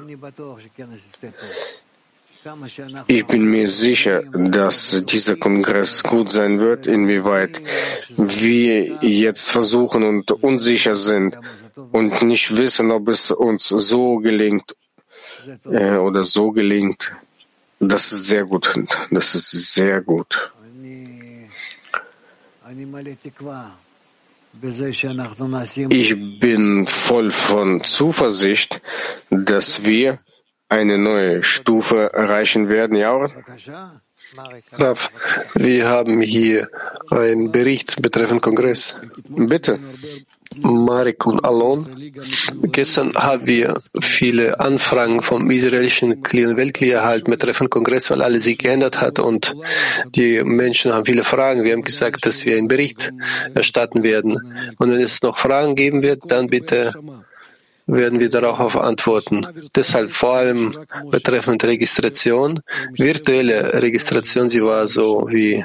Ich 3.06 3.26
bin 3.26 3.46
mir 3.46 3.68
sicher, 3.68 4.22
dass 4.32 5.02
dieser 5.06 5.36
Kongress 5.36 6.02
gut 6.02 6.30
sein 6.30 6.60
wird, 6.60 6.86
inwieweit 6.86 7.62
wir 8.18 8.84
jetzt 9.02 9.50
versuchen 9.50 10.02
und 10.02 10.30
unsicher 10.30 10.94
sind 10.94 11.38
und 11.92 12.22
nicht 12.22 12.54
wissen, 12.56 12.90
ob 12.90 13.08
es 13.08 13.30
uns 13.30 13.68
so 13.68 14.18
gelingt 14.18 14.76
äh, 15.64 15.96
oder 15.96 16.24
so 16.24 16.50
gelingt. 16.50 17.12
Das 17.80 18.12
ist 18.12 18.26
sehr 18.26 18.44
gut. 18.44 18.74
Das 19.10 19.34
ist 19.34 19.50
sehr 19.74 20.00
gut. 20.02 20.52
Ich 25.90 26.40
bin 26.40 26.86
voll 26.86 27.30
von 27.30 27.84
Zuversicht, 27.84 28.80
dass 29.30 29.84
wir 29.84 30.18
eine 30.68 30.98
neue 30.98 31.42
Stufe 31.42 32.12
erreichen 32.12 32.68
werden. 32.68 32.96
Ja, 32.96 33.26
Wir 35.54 35.88
haben 35.88 36.20
hier 36.20 36.68
einen 37.10 37.52
Bericht 37.52 38.02
betreffend 38.02 38.42
Kongress. 38.42 39.00
Bitte. 39.28 39.78
Marek 40.56 41.26
und 41.26 41.44
Alon. 41.44 42.12
Gestern 42.64 43.12
haben 43.14 43.46
wir 43.46 43.76
viele 44.00 44.60
Anfragen 44.60 45.22
vom 45.22 45.50
israelischen 45.50 46.22
Kli 46.22 46.46
und 46.46 46.56
Weltkli 46.56 46.90
erhalten 46.90 47.30
betreffend 47.30 47.70
Kongress, 47.70 48.10
weil 48.10 48.22
alles 48.22 48.44
sich 48.44 48.58
geändert 48.58 49.00
hat 49.00 49.18
und 49.18 49.54
die 50.14 50.42
Menschen 50.42 50.92
haben 50.92 51.06
viele 51.06 51.24
Fragen. 51.24 51.64
Wir 51.64 51.72
haben 51.72 51.82
gesagt, 51.82 52.26
dass 52.26 52.44
wir 52.44 52.56
einen 52.56 52.68
Bericht 52.68 53.12
erstatten 53.54 54.02
werden. 54.02 54.54
Und 54.78 54.90
wenn 54.90 55.00
es 55.00 55.22
noch 55.22 55.38
Fragen 55.38 55.74
geben 55.74 56.02
wird, 56.02 56.22
dann 56.30 56.46
bitte 56.46 56.92
werden 57.86 58.20
wir 58.20 58.30
darauf 58.30 58.76
antworten. 58.76 59.46
Deshalb 59.74 60.12
vor 60.12 60.36
allem 60.36 60.76
betreffend 61.10 61.64
Registration, 61.64 62.60
virtuelle 62.92 63.82
Registration, 63.82 64.48
sie 64.48 64.62
war 64.62 64.88
so 64.88 65.26
wie 65.30 65.64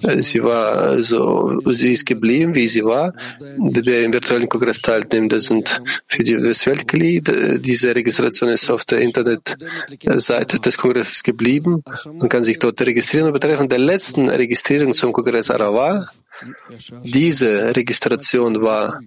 Sie 0.00 0.42
war 0.42 1.02
so, 1.02 1.60
sie 1.66 1.92
ist 1.92 2.06
geblieben, 2.06 2.54
wie 2.54 2.66
sie 2.66 2.82
war. 2.82 3.12
Wer 3.38 4.04
im 4.04 4.14
virtuellen 4.14 4.48
Kongress 4.48 4.80
teilnimmt, 4.80 5.32
das 5.32 5.44
sind 5.44 5.82
für 6.08 6.22
die, 6.22 6.40
das 6.40 6.66
Weltglied. 6.66 7.30
Diese 7.60 7.94
Registration 7.94 8.48
ist 8.48 8.70
auf 8.70 8.86
der 8.86 9.00
Internetseite 9.00 10.60
des 10.60 10.78
Kongresses 10.78 11.22
geblieben. 11.22 11.84
Man 12.06 12.30
kann 12.30 12.42
sich 12.42 12.58
dort 12.58 12.80
registrieren. 12.80 13.26
Und 13.26 13.34
betreffend 13.34 13.70
der 13.70 13.80
letzten 13.80 14.30
Registrierung 14.30 14.94
zum 14.94 15.12
Kongress 15.12 15.50
Arava, 15.50 16.06
diese 17.04 17.76
Registration 17.76 18.62
war 18.62 18.98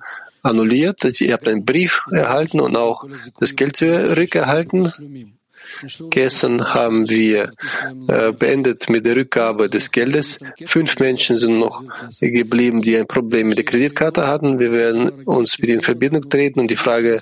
annulliert. 0.46 1.04
Ihr 1.20 1.34
habt 1.34 1.48
einen 1.48 1.66
Brief 1.66 2.02
erhalten 2.12 2.60
und 2.60 2.76
auch 2.78 3.06
das 3.40 3.56
Geld 3.56 3.76
zurückerhalten. 3.76 4.94
Gestern 6.10 6.74
haben 6.74 7.10
wir 7.10 7.52
äh, 8.08 8.32
beendet 8.32 8.90
mit 8.90 9.06
der 9.06 9.16
Rückgabe 9.16 9.70
des 9.70 9.92
Geldes. 9.92 10.40
Fünf 10.66 11.00
Menschen 11.00 11.38
sind 11.38 11.60
noch 11.60 11.84
geblieben, 12.20 12.82
die 12.82 12.98
ein 12.98 13.08
Problem 13.08 13.48
mit 13.48 13.58
der 13.58 13.66
Kreditkarte 13.66 14.28
hatten. 14.28 14.60
Wir 14.60 14.72
werden 14.72 15.10
uns 15.26 15.60
mit 15.60 15.70
ihnen 15.70 15.80
in 15.80 15.84
Verbindung 15.84 16.30
treten 16.30 16.60
und 16.60 16.72
die 16.72 16.78
Frage 16.78 17.22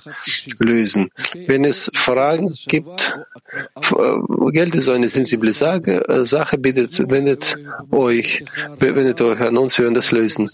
lösen. 0.58 1.10
Wenn 1.46 1.64
es 1.64 1.90
Fragen 1.94 2.54
gibt, 2.68 3.18
äh, 3.52 4.50
Geld 4.52 4.74
ist 4.74 4.88
eine 4.88 5.08
sensible 5.08 5.50
äh, 5.50 6.24
Sache 6.24 6.58
bittet, 6.58 7.10
wendet 7.10 7.56
euch, 7.90 8.44
wendet 8.78 9.20
euch 9.20 9.40
an 9.40 9.56
uns, 9.56 9.78
wir 9.78 9.84
werden 9.84 9.94
das 9.94 10.12
lösen. 10.12 10.48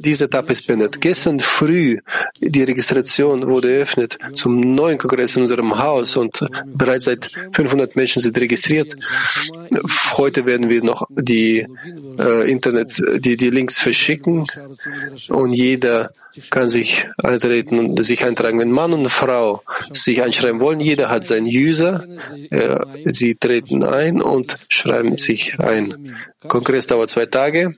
Diese 0.00 0.24
Etappe 0.24 0.52
ist 0.52 0.66
beendet. 0.66 1.00
Gestern 1.00 1.40
früh 1.40 1.98
die 2.40 2.62
Registration 2.62 3.46
wurde 3.46 3.74
eröffnet 3.74 4.18
zum 4.32 4.60
neuen 4.60 4.98
Kongress 4.98 5.36
in 5.36 5.42
unserem 5.42 5.78
Haus 5.78 6.16
und 6.16 6.46
bereits 6.66 7.04
seit 7.04 7.16
Seit 7.16 7.30
500 7.54 7.96
Menschen 7.96 8.22
sind 8.22 8.38
registriert. 8.38 8.94
Heute 10.12 10.44
werden 10.44 10.68
wir 10.68 10.82
noch 10.82 11.06
die 11.10 11.66
äh, 12.18 12.50
Internet, 12.50 13.02
die, 13.24 13.36
die 13.36 13.50
Links 13.50 13.78
verschicken 13.78 14.46
und 15.28 15.52
jeder 15.52 16.10
kann 16.50 16.68
sich 16.68 17.06
eintreten 17.22 17.78
und 17.78 18.04
sich 18.04 18.24
eintragen. 18.24 18.58
Wenn 18.58 18.70
Mann 18.70 18.92
und 18.92 19.08
Frau 19.08 19.62
sich 19.92 20.22
einschreiben 20.22 20.60
wollen, 20.60 20.80
jeder 20.80 21.08
hat 21.08 21.24
seinen 21.24 21.46
User, 21.46 22.04
äh, 22.50 22.78
sie 23.06 23.36
treten 23.36 23.82
ein 23.84 24.20
und 24.20 24.58
schreiben 24.68 25.16
sich 25.16 25.58
ein. 25.58 26.16
Kongress 26.46 26.86
dauert 26.86 27.08
zwei 27.08 27.26
Tage 27.26 27.76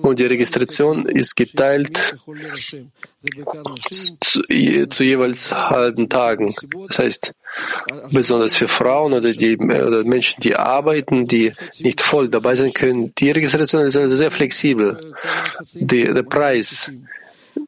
und 0.00 0.18
die 0.18 0.24
Registration 0.26 1.06
ist 1.06 1.31
geteilt 1.34 2.16
zu, 4.20 4.42
zu 4.88 5.04
jeweils 5.04 5.52
halben 5.52 6.08
Tagen. 6.08 6.54
Das 6.88 6.98
heißt, 6.98 7.34
besonders 8.10 8.54
für 8.54 8.68
Frauen 8.68 9.12
oder 9.12 9.32
die 9.32 9.56
oder 9.56 10.04
Menschen, 10.04 10.40
die 10.40 10.56
arbeiten, 10.56 11.26
die 11.26 11.52
nicht 11.78 12.00
voll 12.00 12.28
dabei 12.28 12.54
sein 12.54 12.72
können, 12.72 13.14
die 13.16 13.30
Registration 13.30 13.86
ist 13.86 13.96
also 13.96 14.16
sehr 14.16 14.30
flexibel. 14.30 14.98
Die, 15.74 16.04
der 16.04 16.22
Preis 16.22 16.90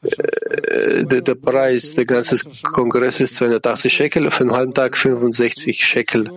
äh, 0.03 1.05
der, 1.05 1.21
der, 1.23 1.35
Preis 1.35 1.95
der 1.95 2.05
ganzen 2.05 2.41
Kongress 2.73 3.21
ist 3.21 3.37
280 3.37 3.93
Shekel, 3.93 4.31
für 4.31 4.45
einen 4.45 4.53
halben 4.53 4.75
Tag 4.75 4.97
65 4.97 5.85
Shekel. 5.85 6.31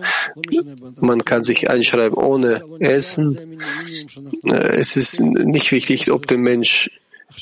Man 1.00 1.24
kann 1.24 1.42
sich 1.42 1.70
einschreiben 1.70 2.16
ohne 2.16 2.62
Essen. 2.80 3.58
Äh, 4.44 4.76
es 4.76 4.96
ist 4.96 5.20
nicht 5.20 5.72
wichtig, 5.72 6.10
ob 6.10 6.26
der 6.26 6.38
Mensch 6.38 6.90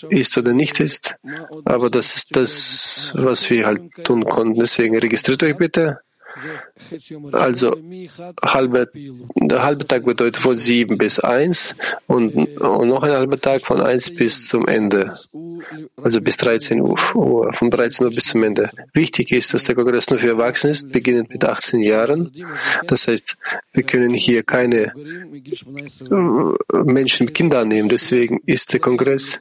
ist 0.09 0.37
oder 0.39 0.53
nicht 0.53 0.81
ist, 0.81 1.17
aber 1.65 1.91
das 1.91 2.17
ist 2.17 2.37
das, 2.37 3.13
was 3.15 3.49
wir 3.51 3.67
halt 3.67 4.05
tun 4.05 4.25
konnten. 4.25 4.59
Deswegen 4.59 4.99
registriert 4.99 5.43
euch 5.43 5.57
bitte. 5.57 6.01
Also 7.33 7.77
halbe, 8.43 8.91
der 9.37 9.63
halbe 9.63 9.87
Tag 9.87 10.05
bedeutet 10.05 10.37
von 10.37 10.57
sieben 10.57 10.99
bis 10.99 11.19
eins 11.19 11.75
und, 12.07 12.35
und 12.61 12.89
noch 12.89 13.03
ein 13.03 13.13
halber 13.13 13.41
Tag 13.41 13.63
von 13.63 13.81
eins 13.81 14.15
bis 14.15 14.47
zum 14.47 14.69
Ende. 14.69 15.15
Also 15.97 16.21
bis 16.21 16.37
13 16.37 16.81
Uhr, 16.81 16.97
von 16.99 17.71
13 17.71 18.07
Uhr 18.07 18.13
bis 18.13 18.27
zum 18.27 18.43
Ende. 18.43 18.71
Wichtig 18.93 19.33
ist, 19.33 19.55
dass 19.55 19.65
der 19.65 19.75
Kongress 19.75 20.11
nur 20.11 20.19
für 20.19 20.29
Erwachsene 20.29 20.73
ist, 20.73 20.93
beginnend 20.93 21.31
mit 21.31 21.45
18 21.45 21.81
Jahren. 21.81 22.33
Das 22.87 23.09
heißt, 23.09 23.37
wir 23.73 23.83
können 23.83 24.13
hier 24.13 24.43
keine 24.43 24.93
äh, 24.95 26.83
Menschen 26.85 27.27
mit 27.27 27.35
Kindern 27.35 27.69
nehmen. 27.69 27.89
Deswegen 27.89 28.41
ist 28.47 28.73
der 28.73 28.81
Kongress 28.81 29.41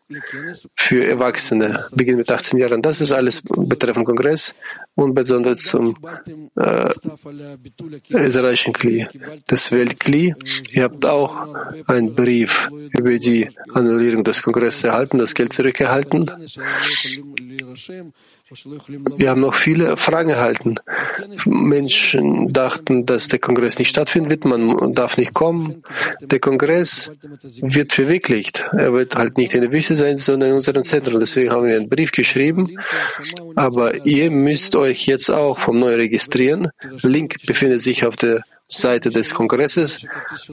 für 0.76 1.06
Erwachsene, 1.06 1.86
beginnend 1.92 2.20
mit 2.20 2.32
18 2.32 2.60
Jahren. 2.60 2.82
Das 2.82 3.02
ist 3.02 3.12
alles 3.12 3.44
betreffend 3.44 4.06
Kongress. 4.06 4.56
Und 4.96 5.14
besonders 5.14 5.60
zum 5.60 5.98
äh, 6.56 6.94
israelischen 8.10 8.74
Kli. 8.74 9.08
Das 9.48 9.72
Weltkli, 9.72 10.34
ihr 10.72 10.84
habt 10.84 11.06
auch 11.06 11.54
einen 11.88 12.16
Brief 12.16 12.70
über 12.92 13.18
die 13.20 13.50
Annullierung 13.74 14.24
des 14.24 14.42
Kongresses 14.42 14.86
erhalten, 14.86 15.18
das 15.18 15.36
Geld 15.36 15.52
zurückerhalten. 15.54 16.32
Wir 19.18 19.30
haben 19.30 19.42
noch 19.42 19.54
viele 19.54 19.98
Fragen 19.98 20.30
erhalten. 20.30 20.76
Menschen 21.46 22.52
dachten, 22.54 23.06
dass 23.06 23.28
der 23.28 23.40
Kongress 23.40 23.80
nicht 23.80 23.90
stattfinden 23.90 24.30
wird, 24.30 24.46
man 24.46 24.94
darf 24.94 25.18
nicht 25.18 25.34
kommen. 25.34 25.84
Der 26.22 26.40
Kongress 26.40 27.12
wird 27.62 27.94
verwirklicht. 27.94 28.68
Er 28.72 28.94
wird 28.94 29.16
halt 29.16 29.38
nicht 29.38 29.54
in 29.54 29.62
der 29.62 29.72
Wüste 29.72 29.96
sein, 29.96 30.18
sondern 30.18 30.50
in 30.50 30.56
unseren 30.56 30.84
Zentren. 30.84 31.20
Deswegen 31.20 31.52
haben 31.52 31.66
wir 31.66 31.76
einen 31.76 31.90
Brief 31.90 32.12
geschrieben. 32.12 32.78
Aber 33.56 34.06
ihr 34.06 34.32
müsst 34.32 34.76
euch 34.76 35.06
jetzt 35.06 35.30
auch 35.30 35.60
vom 35.60 35.80
Neu 35.80 35.96
registrieren. 35.96 36.70
Link 37.02 37.36
befindet 37.46 37.82
sich 37.82 38.06
auf 38.06 38.16
der 38.16 38.44
Seite 38.68 39.12
des 39.12 39.34
Kongresses, 39.34 40.08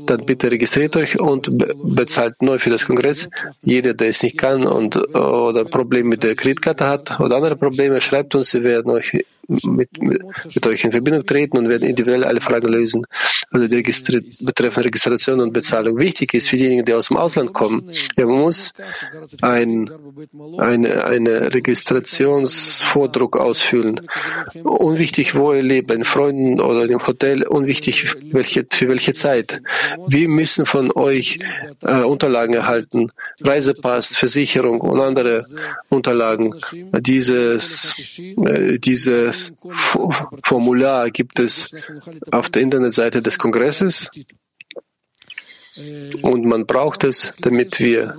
dann 0.05 0.27
bitte 0.27 0.51
registriert 0.51 0.97
euch 0.97 1.19
und 1.19 1.57
be 1.57 1.75
bezahlt 1.83 2.43
neu 2.43 2.59
für 2.59 2.69
das 2.69 2.85
Kongress. 2.87 3.31
Jeder, 3.63 3.95
der 3.95 4.09
es 4.09 4.23
nicht 4.23 4.37
kann 4.37 4.67
und 4.67 4.97
oder 5.17 5.65
Probleme 5.65 6.11
mit 6.11 6.23
der 6.23 6.35
Kreditkarte 6.35 6.87
hat 6.87 7.21
oder 7.21 7.37
andere 7.37 7.57
Probleme, 7.57 8.01
schreibt 8.03 8.35
uns, 8.35 8.53
wir 8.53 8.65
werden 8.65 8.91
euch 8.91 9.25
mit, 9.49 9.91
mit, 10.01 10.67
euch 10.67 10.85
in 10.85 10.93
Verbindung 10.93 11.25
treten 11.27 11.59
und 11.59 11.69
werden 11.69 11.89
individuell 11.89 12.25
alle 12.25 12.41
Fragen 12.41 12.69
lösen. 12.69 13.07
Also 13.51 13.67
die 13.67 13.77
Registri 13.77 14.25
betreffend 14.41 14.87
Registration 14.87 15.41
und 15.41 15.53
Bezahlung. 15.53 15.99
Wichtig 15.99 16.35
ist 16.35 16.49
für 16.49 16.57
diejenigen, 16.57 16.85
die 16.85 16.95
aus 16.95 17.09
dem 17.09 17.17
Ausland 17.17 17.53
kommen, 17.53 17.91
ja, 18.17 18.27
man 18.27 18.39
muss 18.39 18.73
ein, 19.41 19.91
eine, 20.59 21.05
eine 21.05 21.55
Registrationsvordruck 21.55 23.37
ausfüllen. 23.37 24.01
Unwichtig, 24.63 25.35
wo 25.35 25.53
ihr 25.53 25.63
lebt, 25.63 25.89
bei 25.89 26.03
Freunden 26.05 26.61
oder 26.61 26.85
im 26.85 27.07
Hotel, 27.07 27.47
unwichtig, 27.47 28.15
welche, 28.33 28.67
für 28.71 28.89
welche 28.89 29.13
Zeit. 29.13 29.61
Wir 30.07 30.29
müssen 30.29 30.67
von 30.67 30.91
euch 30.93 31.39
äh, 31.83 32.03
Unterlagen 32.03 32.55
erhalten, 32.55 33.09
Reisepass, 33.41 34.17
Versicherung 34.17 34.81
und 34.81 35.01
andere 35.01 35.45
Unterlagen. 35.89 36.55
Dieses, 37.01 37.95
äh, 38.19 38.79
diese 38.79 39.32
dieses 39.33 39.57
Formular 40.45 41.11
gibt 41.11 41.39
es 41.39 41.71
auf 42.31 42.51
der 42.51 42.63
Internetseite 42.63 43.23
des 43.23 43.39
Kongresses 43.39 44.11
und 46.23 46.45
man 46.45 46.67
braucht 46.67 47.05
es, 47.05 47.33
damit 47.41 47.81
wir 47.81 48.15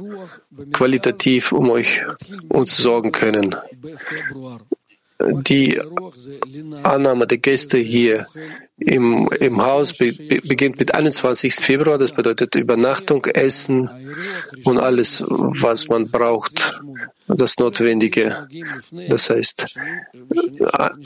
qualitativ 0.72 1.52
um 1.52 1.70
euch 1.70 2.02
uns 2.50 2.78
sorgen 2.78 3.12
können. 3.12 3.56
Die 5.20 5.80
Annahme 6.82 7.28
der 7.28 7.38
Gäste 7.38 7.78
hier 7.78 8.28
im, 8.78 9.30
im 9.40 9.62
Haus 9.62 9.94
be, 9.94 10.12
beginnt 10.12 10.80
mit 10.80 10.94
21. 10.94 11.54
Februar. 11.56 11.98
Das 11.98 12.12
bedeutet 12.12 12.56
Übernachtung, 12.56 13.24
Essen 13.26 13.90
und 14.66 14.80
alles, 14.80 15.24
was 15.28 15.88
man 15.88 16.10
braucht, 16.10 16.82
das 17.28 17.58
Notwendige. 17.58 18.48
Das 19.10 19.30
heißt, 19.30 19.78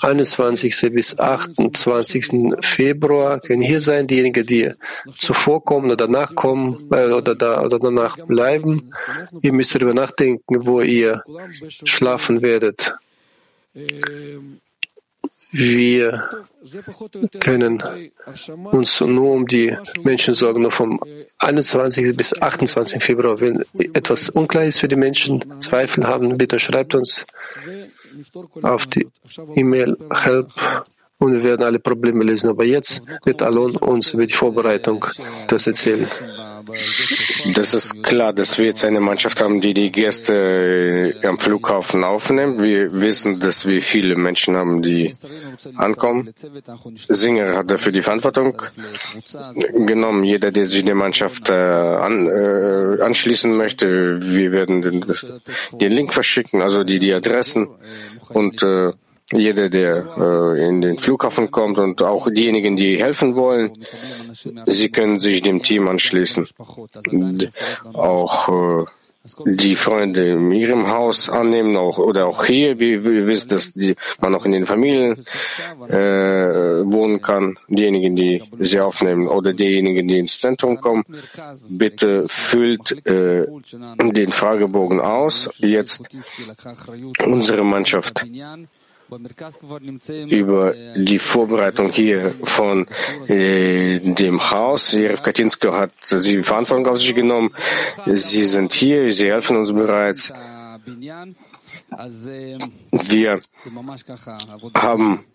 21. 0.02 0.92
bis 0.92 1.18
28. 1.18 2.56
Februar 2.62 3.40
können 3.40 3.62
hier 3.62 3.80
sein. 3.80 4.08
Diejenigen, 4.08 4.46
die 4.46 4.72
zuvor 5.16 5.64
kommen 5.64 5.86
oder 5.88 5.98
danach 5.98 6.36
kommen 6.36 6.88
äh, 6.92 7.12
oder, 7.12 7.36
da, 7.36 7.62
oder 7.64 7.80
danach 7.80 8.18
bleiben. 8.26 8.92
Ihr 9.42 9.54
müsst 9.54 9.76
darüber 9.76 9.94
nachdenken, 9.94 10.66
wo 10.66 10.82
ihr 10.82 11.24
schlafen 11.70 12.42
werdet. 12.42 12.96
Wir 15.52 16.30
können 17.40 17.82
uns 18.72 19.00
nur 19.00 19.32
um 19.32 19.48
die 19.48 19.76
Menschen 20.04 20.34
sorgen, 20.34 20.62
nur 20.62 20.72
vom 20.72 21.00
21. 21.40 22.16
bis 22.18 22.40
28. 22.40 23.02
Februar. 23.04 23.40
Wenn 23.40 23.64
etwas 23.94 24.30
unklar 24.30 24.66
ist 24.66 24.80
für 24.80 24.88
die 24.88 24.96
Menschen, 24.96 25.60
Zweifel 25.62 26.06
haben, 26.08 26.38
bitte 26.38 26.60
schreibt 26.60 26.96
uns 26.96 27.26
auf 28.62 28.88
die 28.88 29.08
E-Mail 29.56 29.98
help 30.12 30.52
und 31.20 31.34
wir 31.34 31.44
werden 31.44 31.64
alle 31.64 31.80
Probleme 31.80 32.24
lösen. 32.24 32.50
Aber 32.50 32.64
jetzt 32.64 33.04
wird 33.26 33.42
Alon 33.42 33.76
uns 33.78 34.14
über 34.14 34.26
die 34.26 34.34
Vorbereitung 34.34 35.06
das 35.48 35.68
erzählen. 35.68 36.08
Das 37.54 37.74
ist 37.74 38.04
klar, 38.04 38.34
dass 38.34 38.58
wir 38.58 38.66
jetzt 38.66 38.84
eine 38.84 39.00
Mannschaft 39.00 39.42
haben, 39.42 39.62
die 39.62 39.74
die 39.74 39.90
Gäste 39.90 40.34
äh, 41.24 41.28
am 41.28 41.40
Flughafen 41.40 42.04
aufnimmt. 42.04 42.62
Wir 42.62 42.92
wissen, 42.94 43.40
dass 43.40 43.66
wir 43.66 43.82
viele 43.82 44.16
Menschen 44.16 44.56
haben, 44.56 44.82
die 44.82 45.14
ankommen. 45.76 46.34
Singer 47.08 47.56
hat 47.56 47.72
dafür 47.72 47.92
die 47.92 48.02
Verantwortung 48.02 48.62
genommen. 49.86 50.24
Jeder, 50.24 50.52
der 50.52 50.66
sich 50.66 50.84
der 50.84 50.96
Mannschaft 50.96 51.50
äh, 51.50 51.54
an, 51.54 52.28
äh, 52.28 53.02
anschließen 53.02 53.56
möchte, 53.56 54.20
wir 54.22 54.52
werden 54.52 54.82
den, 54.82 55.06
den, 55.72 55.92
Link 55.92 56.14
verschicken, 56.14 56.62
also 56.62 56.84
die, 56.84 57.00
die 57.00 57.14
Adressen 57.14 57.70
und 58.30 58.62
äh, 58.62 58.92
jeder, 59.34 59.70
der 59.70 60.06
äh, 60.18 60.68
in 60.68 60.82
den 60.82 60.98
Flughafen 61.00 61.52
kommt 61.52 61.78
und 61.78 62.02
auch 62.02 62.30
diejenigen, 62.30 62.78
die 62.78 63.02
helfen 63.02 63.36
wollen, 63.36 63.72
sie 64.66 64.90
können 64.90 65.20
sich 65.20 65.42
dem 65.42 65.62
Team 65.64 65.88
anschließen. 65.88 66.48
Auch 67.94 68.50
äh, 68.50 68.86
die 69.46 69.76
Freunde 69.76 70.32
in 70.32 70.52
ihrem 70.52 70.88
Haus 70.88 71.30
annehmen, 71.30 71.76
auch, 71.76 71.98
oder 71.98 72.28
auch 72.28 72.46
hier, 72.46 72.80
wie 72.80 73.04
wir 73.04 73.28
wissen, 73.28 73.50
dass 73.50 73.74
die, 73.74 73.96
man 74.22 74.34
auch 74.34 74.46
in 74.46 74.54
den 74.54 74.66
Familien 74.66 75.18
äh, 75.90 75.98
wohnen 76.86 77.22
kann. 77.22 77.60
Diejenigen, 77.68 78.16
die 78.16 78.44
sie 78.60 78.80
aufnehmen 78.80 79.28
oder 79.28 79.54
diejenigen, 79.54 80.08
die 80.08 80.20
ins 80.20 80.40
Zentrum 80.40 80.80
kommen, 80.80 81.04
bitte 81.70 82.24
füllt 82.28 83.06
äh, 83.06 83.46
den 83.98 84.32
Fragebogen 84.32 85.02
aus. 85.02 85.50
Jetzt 85.58 86.08
unsere 87.26 87.66
Mannschaft 87.66 88.26
über 90.30 90.74
die 90.96 91.20
Vorbereitung 91.20 91.92
hier 91.92 92.32
von 92.32 92.88
äh, 93.28 94.00
dem 94.00 94.52
Haus. 94.52 94.92
Jeref 94.92 95.22
Katinsko 95.22 95.74
hat 95.74 95.92
die 96.10 96.44
Verantwortung 96.44 96.88
auf 96.88 96.98
sich 97.00 97.16
genommen. 97.16 97.54
Sie 98.06 98.46
sind 98.46 98.74
hier, 98.74 99.12
sie 99.12 99.32
helfen 99.32 99.58
uns 99.58 99.74
bereits. 99.74 100.34
Wir 102.92 103.40
haben 104.74 105.26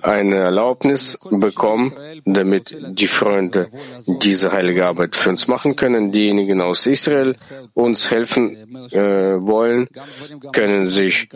eine 0.00 0.36
Erlaubnis 0.36 1.18
bekommen, 1.30 1.92
damit 2.24 2.76
die 2.80 3.06
Freunde 3.06 3.68
diese 4.06 4.52
heilige 4.52 4.86
Arbeit 4.86 5.16
für 5.16 5.30
uns 5.30 5.48
machen 5.48 5.76
können. 5.76 6.12
Diejenigen 6.12 6.60
aus 6.60 6.86
Israel 6.86 7.36
uns 7.74 8.10
helfen 8.10 8.56
äh, 8.92 9.40
wollen, 9.40 9.88
können 10.52 10.86
sich 10.86 11.28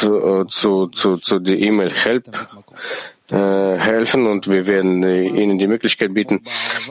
zu, 0.00 0.44
zu, 0.46 0.86
zu, 0.86 1.16
zu 1.16 1.38
der 1.38 1.58
E-Mail 1.58 1.92
Help 1.92 2.24
äh, 3.30 3.76
helfen 3.78 4.26
und 4.26 4.48
wir 4.48 4.66
werden 4.66 5.04
äh, 5.04 5.22
Ihnen 5.22 5.58
die 5.58 5.66
Möglichkeit 5.66 6.14
bieten. 6.14 6.42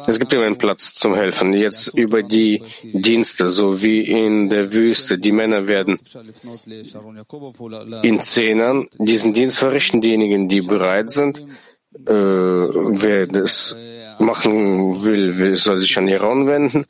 Es 0.07 0.19
gibt 0.19 0.31
immer 0.31 0.45
einen 0.45 0.57
Platz 0.57 0.93
zum 0.93 1.15
Helfen. 1.15 1.53
Jetzt 1.53 1.87
über 1.95 2.23
die 2.23 2.63
Dienste, 2.93 3.47
so 3.47 3.81
wie 3.81 4.01
in 4.01 4.49
der 4.49 4.71
Wüste. 4.71 5.17
Die 5.17 5.31
Männer 5.31 5.67
werden 5.67 5.99
in 8.03 8.21
Zehnern 8.21 8.87
diesen 8.97 9.33
Dienst 9.33 9.59
verrichten. 9.59 10.01
Diejenigen, 10.01 10.47
die 10.47 10.61
bereit 10.61 11.11
sind, 11.11 11.39
äh, 11.39 12.13
wer 12.13 13.27
das 13.27 13.77
machen 14.19 15.03
will, 15.03 15.55
soll 15.55 15.79
sich 15.79 15.97
an 15.97 16.07
Iran 16.07 16.47
wenden 16.47 16.85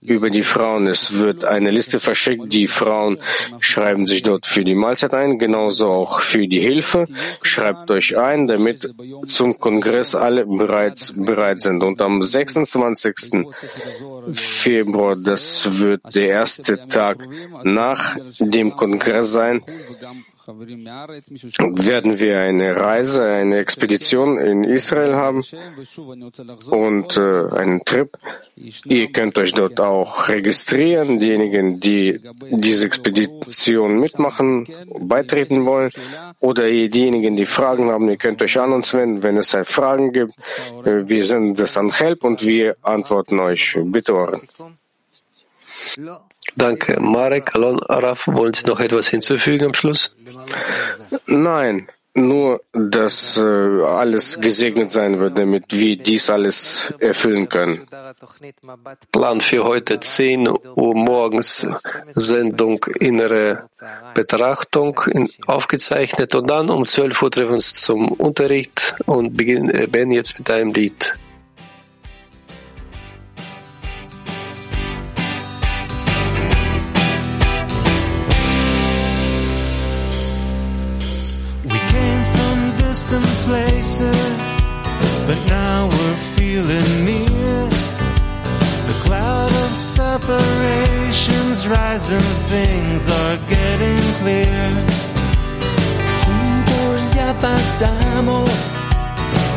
über 0.00 0.30
die 0.30 0.42
Frauen. 0.42 0.86
Es 0.86 1.18
wird 1.18 1.44
eine 1.44 1.70
Liste 1.70 2.00
verschickt. 2.00 2.52
Die 2.52 2.66
Frauen 2.66 3.18
schreiben 3.58 4.06
sich 4.06 4.22
dort 4.22 4.46
für 4.46 4.64
die 4.64 4.74
Mahlzeit 4.74 5.12
ein, 5.12 5.38
genauso 5.38 5.90
auch 5.90 6.20
für 6.20 6.48
die 6.48 6.60
Hilfe. 6.60 7.04
Schreibt 7.42 7.90
euch 7.90 8.16
ein, 8.16 8.46
damit 8.46 8.88
zum 9.26 9.58
Kongress 9.58 10.14
alle 10.14 10.46
bereits 10.46 11.12
bereit 11.14 11.60
sind. 11.60 11.82
Und 11.82 12.00
am 12.00 12.22
26. 12.22 13.46
Februar, 14.32 15.16
das 15.16 15.78
wird 15.78 16.00
der 16.14 16.28
erste 16.28 16.88
Tag 16.88 17.28
nach 17.62 18.16
dem 18.38 18.76
Kongress 18.76 19.32
sein, 19.32 19.62
werden 20.58 22.18
wir 22.18 22.40
eine 22.40 22.76
Reise, 22.76 23.24
eine 23.24 23.56
Expedition 23.58 24.38
in 24.38 24.64
Israel 24.64 25.14
haben 25.14 25.44
und 26.70 27.16
äh, 27.16 27.46
einen 27.54 27.84
Trip. 27.84 28.16
Ihr 28.84 29.12
könnt 29.12 29.38
euch 29.38 29.52
dort 29.52 29.80
auch 29.80 30.28
registrieren. 30.28 31.18
Diejenigen, 31.18 31.80
die 31.80 32.20
diese 32.50 32.86
Expedition 32.86 33.98
mitmachen, 34.00 34.66
beitreten 35.00 35.64
wollen 35.64 35.90
oder 36.40 36.64
diejenigen, 36.64 37.36
die 37.36 37.46
Fragen 37.46 37.90
haben, 37.90 38.08
ihr 38.08 38.16
könnt 38.16 38.42
euch 38.42 38.58
an 38.58 38.72
uns 38.72 38.92
wenden, 38.94 39.22
wenn 39.22 39.36
es 39.36 39.56
Fragen 39.64 40.12
gibt. 40.12 40.34
Äh, 40.84 41.08
wir 41.08 41.24
sind 41.24 41.58
das 41.58 41.76
an 41.76 41.90
Help 41.90 42.24
und 42.24 42.44
wir 42.44 42.76
antworten 42.82 43.38
euch. 43.40 43.78
Bitte, 43.82 44.14
Oren. 44.14 44.40
Danke. 46.56 47.00
Marek, 47.00 47.54
Alon, 47.54 47.82
Araf, 47.82 48.26
wollen 48.26 48.52
Sie 48.52 48.66
noch 48.66 48.80
etwas 48.80 49.08
hinzufügen 49.08 49.66
am 49.66 49.74
Schluss? 49.74 50.14
Nein, 51.26 51.88
nur, 52.14 52.62
dass 52.72 53.36
äh, 53.36 53.42
alles 53.42 54.40
gesegnet 54.40 54.90
sein 54.90 55.20
wird, 55.20 55.38
damit 55.38 55.66
wir 55.70 55.96
dies 55.96 56.28
alles 56.28 56.92
erfüllen 56.98 57.48
können. 57.48 57.86
Plan 59.12 59.40
für 59.40 59.62
heute 59.64 60.00
10 60.00 60.48
Uhr 60.48 60.94
morgens 60.94 61.66
Sendung 62.14 62.84
Innere 62.98 63.68
Betrachtung 64.14 65.00
in, 65.12 65.28
aufgezeichnet 65.46 66.34
und 66.34 66.50
dann 66.50 66.68
um 66.68 66.84
12 66.84 67.22
Uhr 67.22 67.30
treffen 67.30 67.48
wir 67.48 67.54
uns 67.54 67.74
zum 67.74 68.08
Unterricht 68.08 68.96
und 69.06 69.36
beginnen, 69.36 69.70
äh, 69.70 69.86
beenden 69.86 70.14
jetzt 70.14 70.36
mit 70.38 70.50
einem 70.50 70.72
Lied. 70.72 71.14
Distant 83.10 83.26
places, 83.46 84.38
but 85.26 85.38
now 85.48 85.88
we're 85.88 86.16
feeling 86.36 87.04
near. 87.04 87.68
The 88.86 89.00
cloud 89.04 89.50
of 89.50 89.74
separations 89.74 91.66
rising, 91.66 92.26
things 92.48 93.08
are 93.08 93.36
getting 93.48 93.98
clear. 94.20 94.70
Juntos 96.22 97.14
ya 97.14 97.34
pasamos 97.38 98.50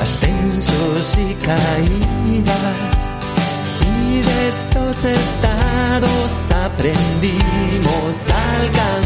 ascensos 0.01 1.17
y 1.17 1.35
caídas 1.45 2.75
y 3.85 4.21
de 4.21 4.49
estos 4.49 5.03
estados 5.03 6.31
aprendimos 6.65 8.29
a 8.29 8.55
alcanzar. 8.61 9.03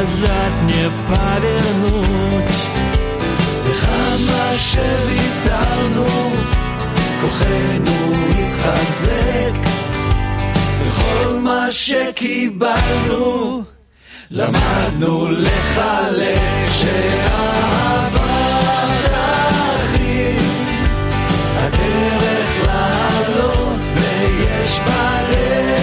назад 0.00 0.52
не 0.62 0.84
повернуть. 1.08 2.54
וכמה 3.64 4.44
שוויתרנו, 4.56 6.06
כוחנו 7.20 7.98
התחזק, 8.38 9.54
וכל 10.80 11.28
מה 11.42 11.70
שקיבלנו, 11.70 13.62
למדנו 14.30 15.28
לחלק 15.30 16.40
שאהבת 16.72 18.20
אחים, 19.04 20.38
הדרך 21.56 22.50
לעלות 22.66 23.80
ויש 23.94 24.78
בלב 24.78 25.79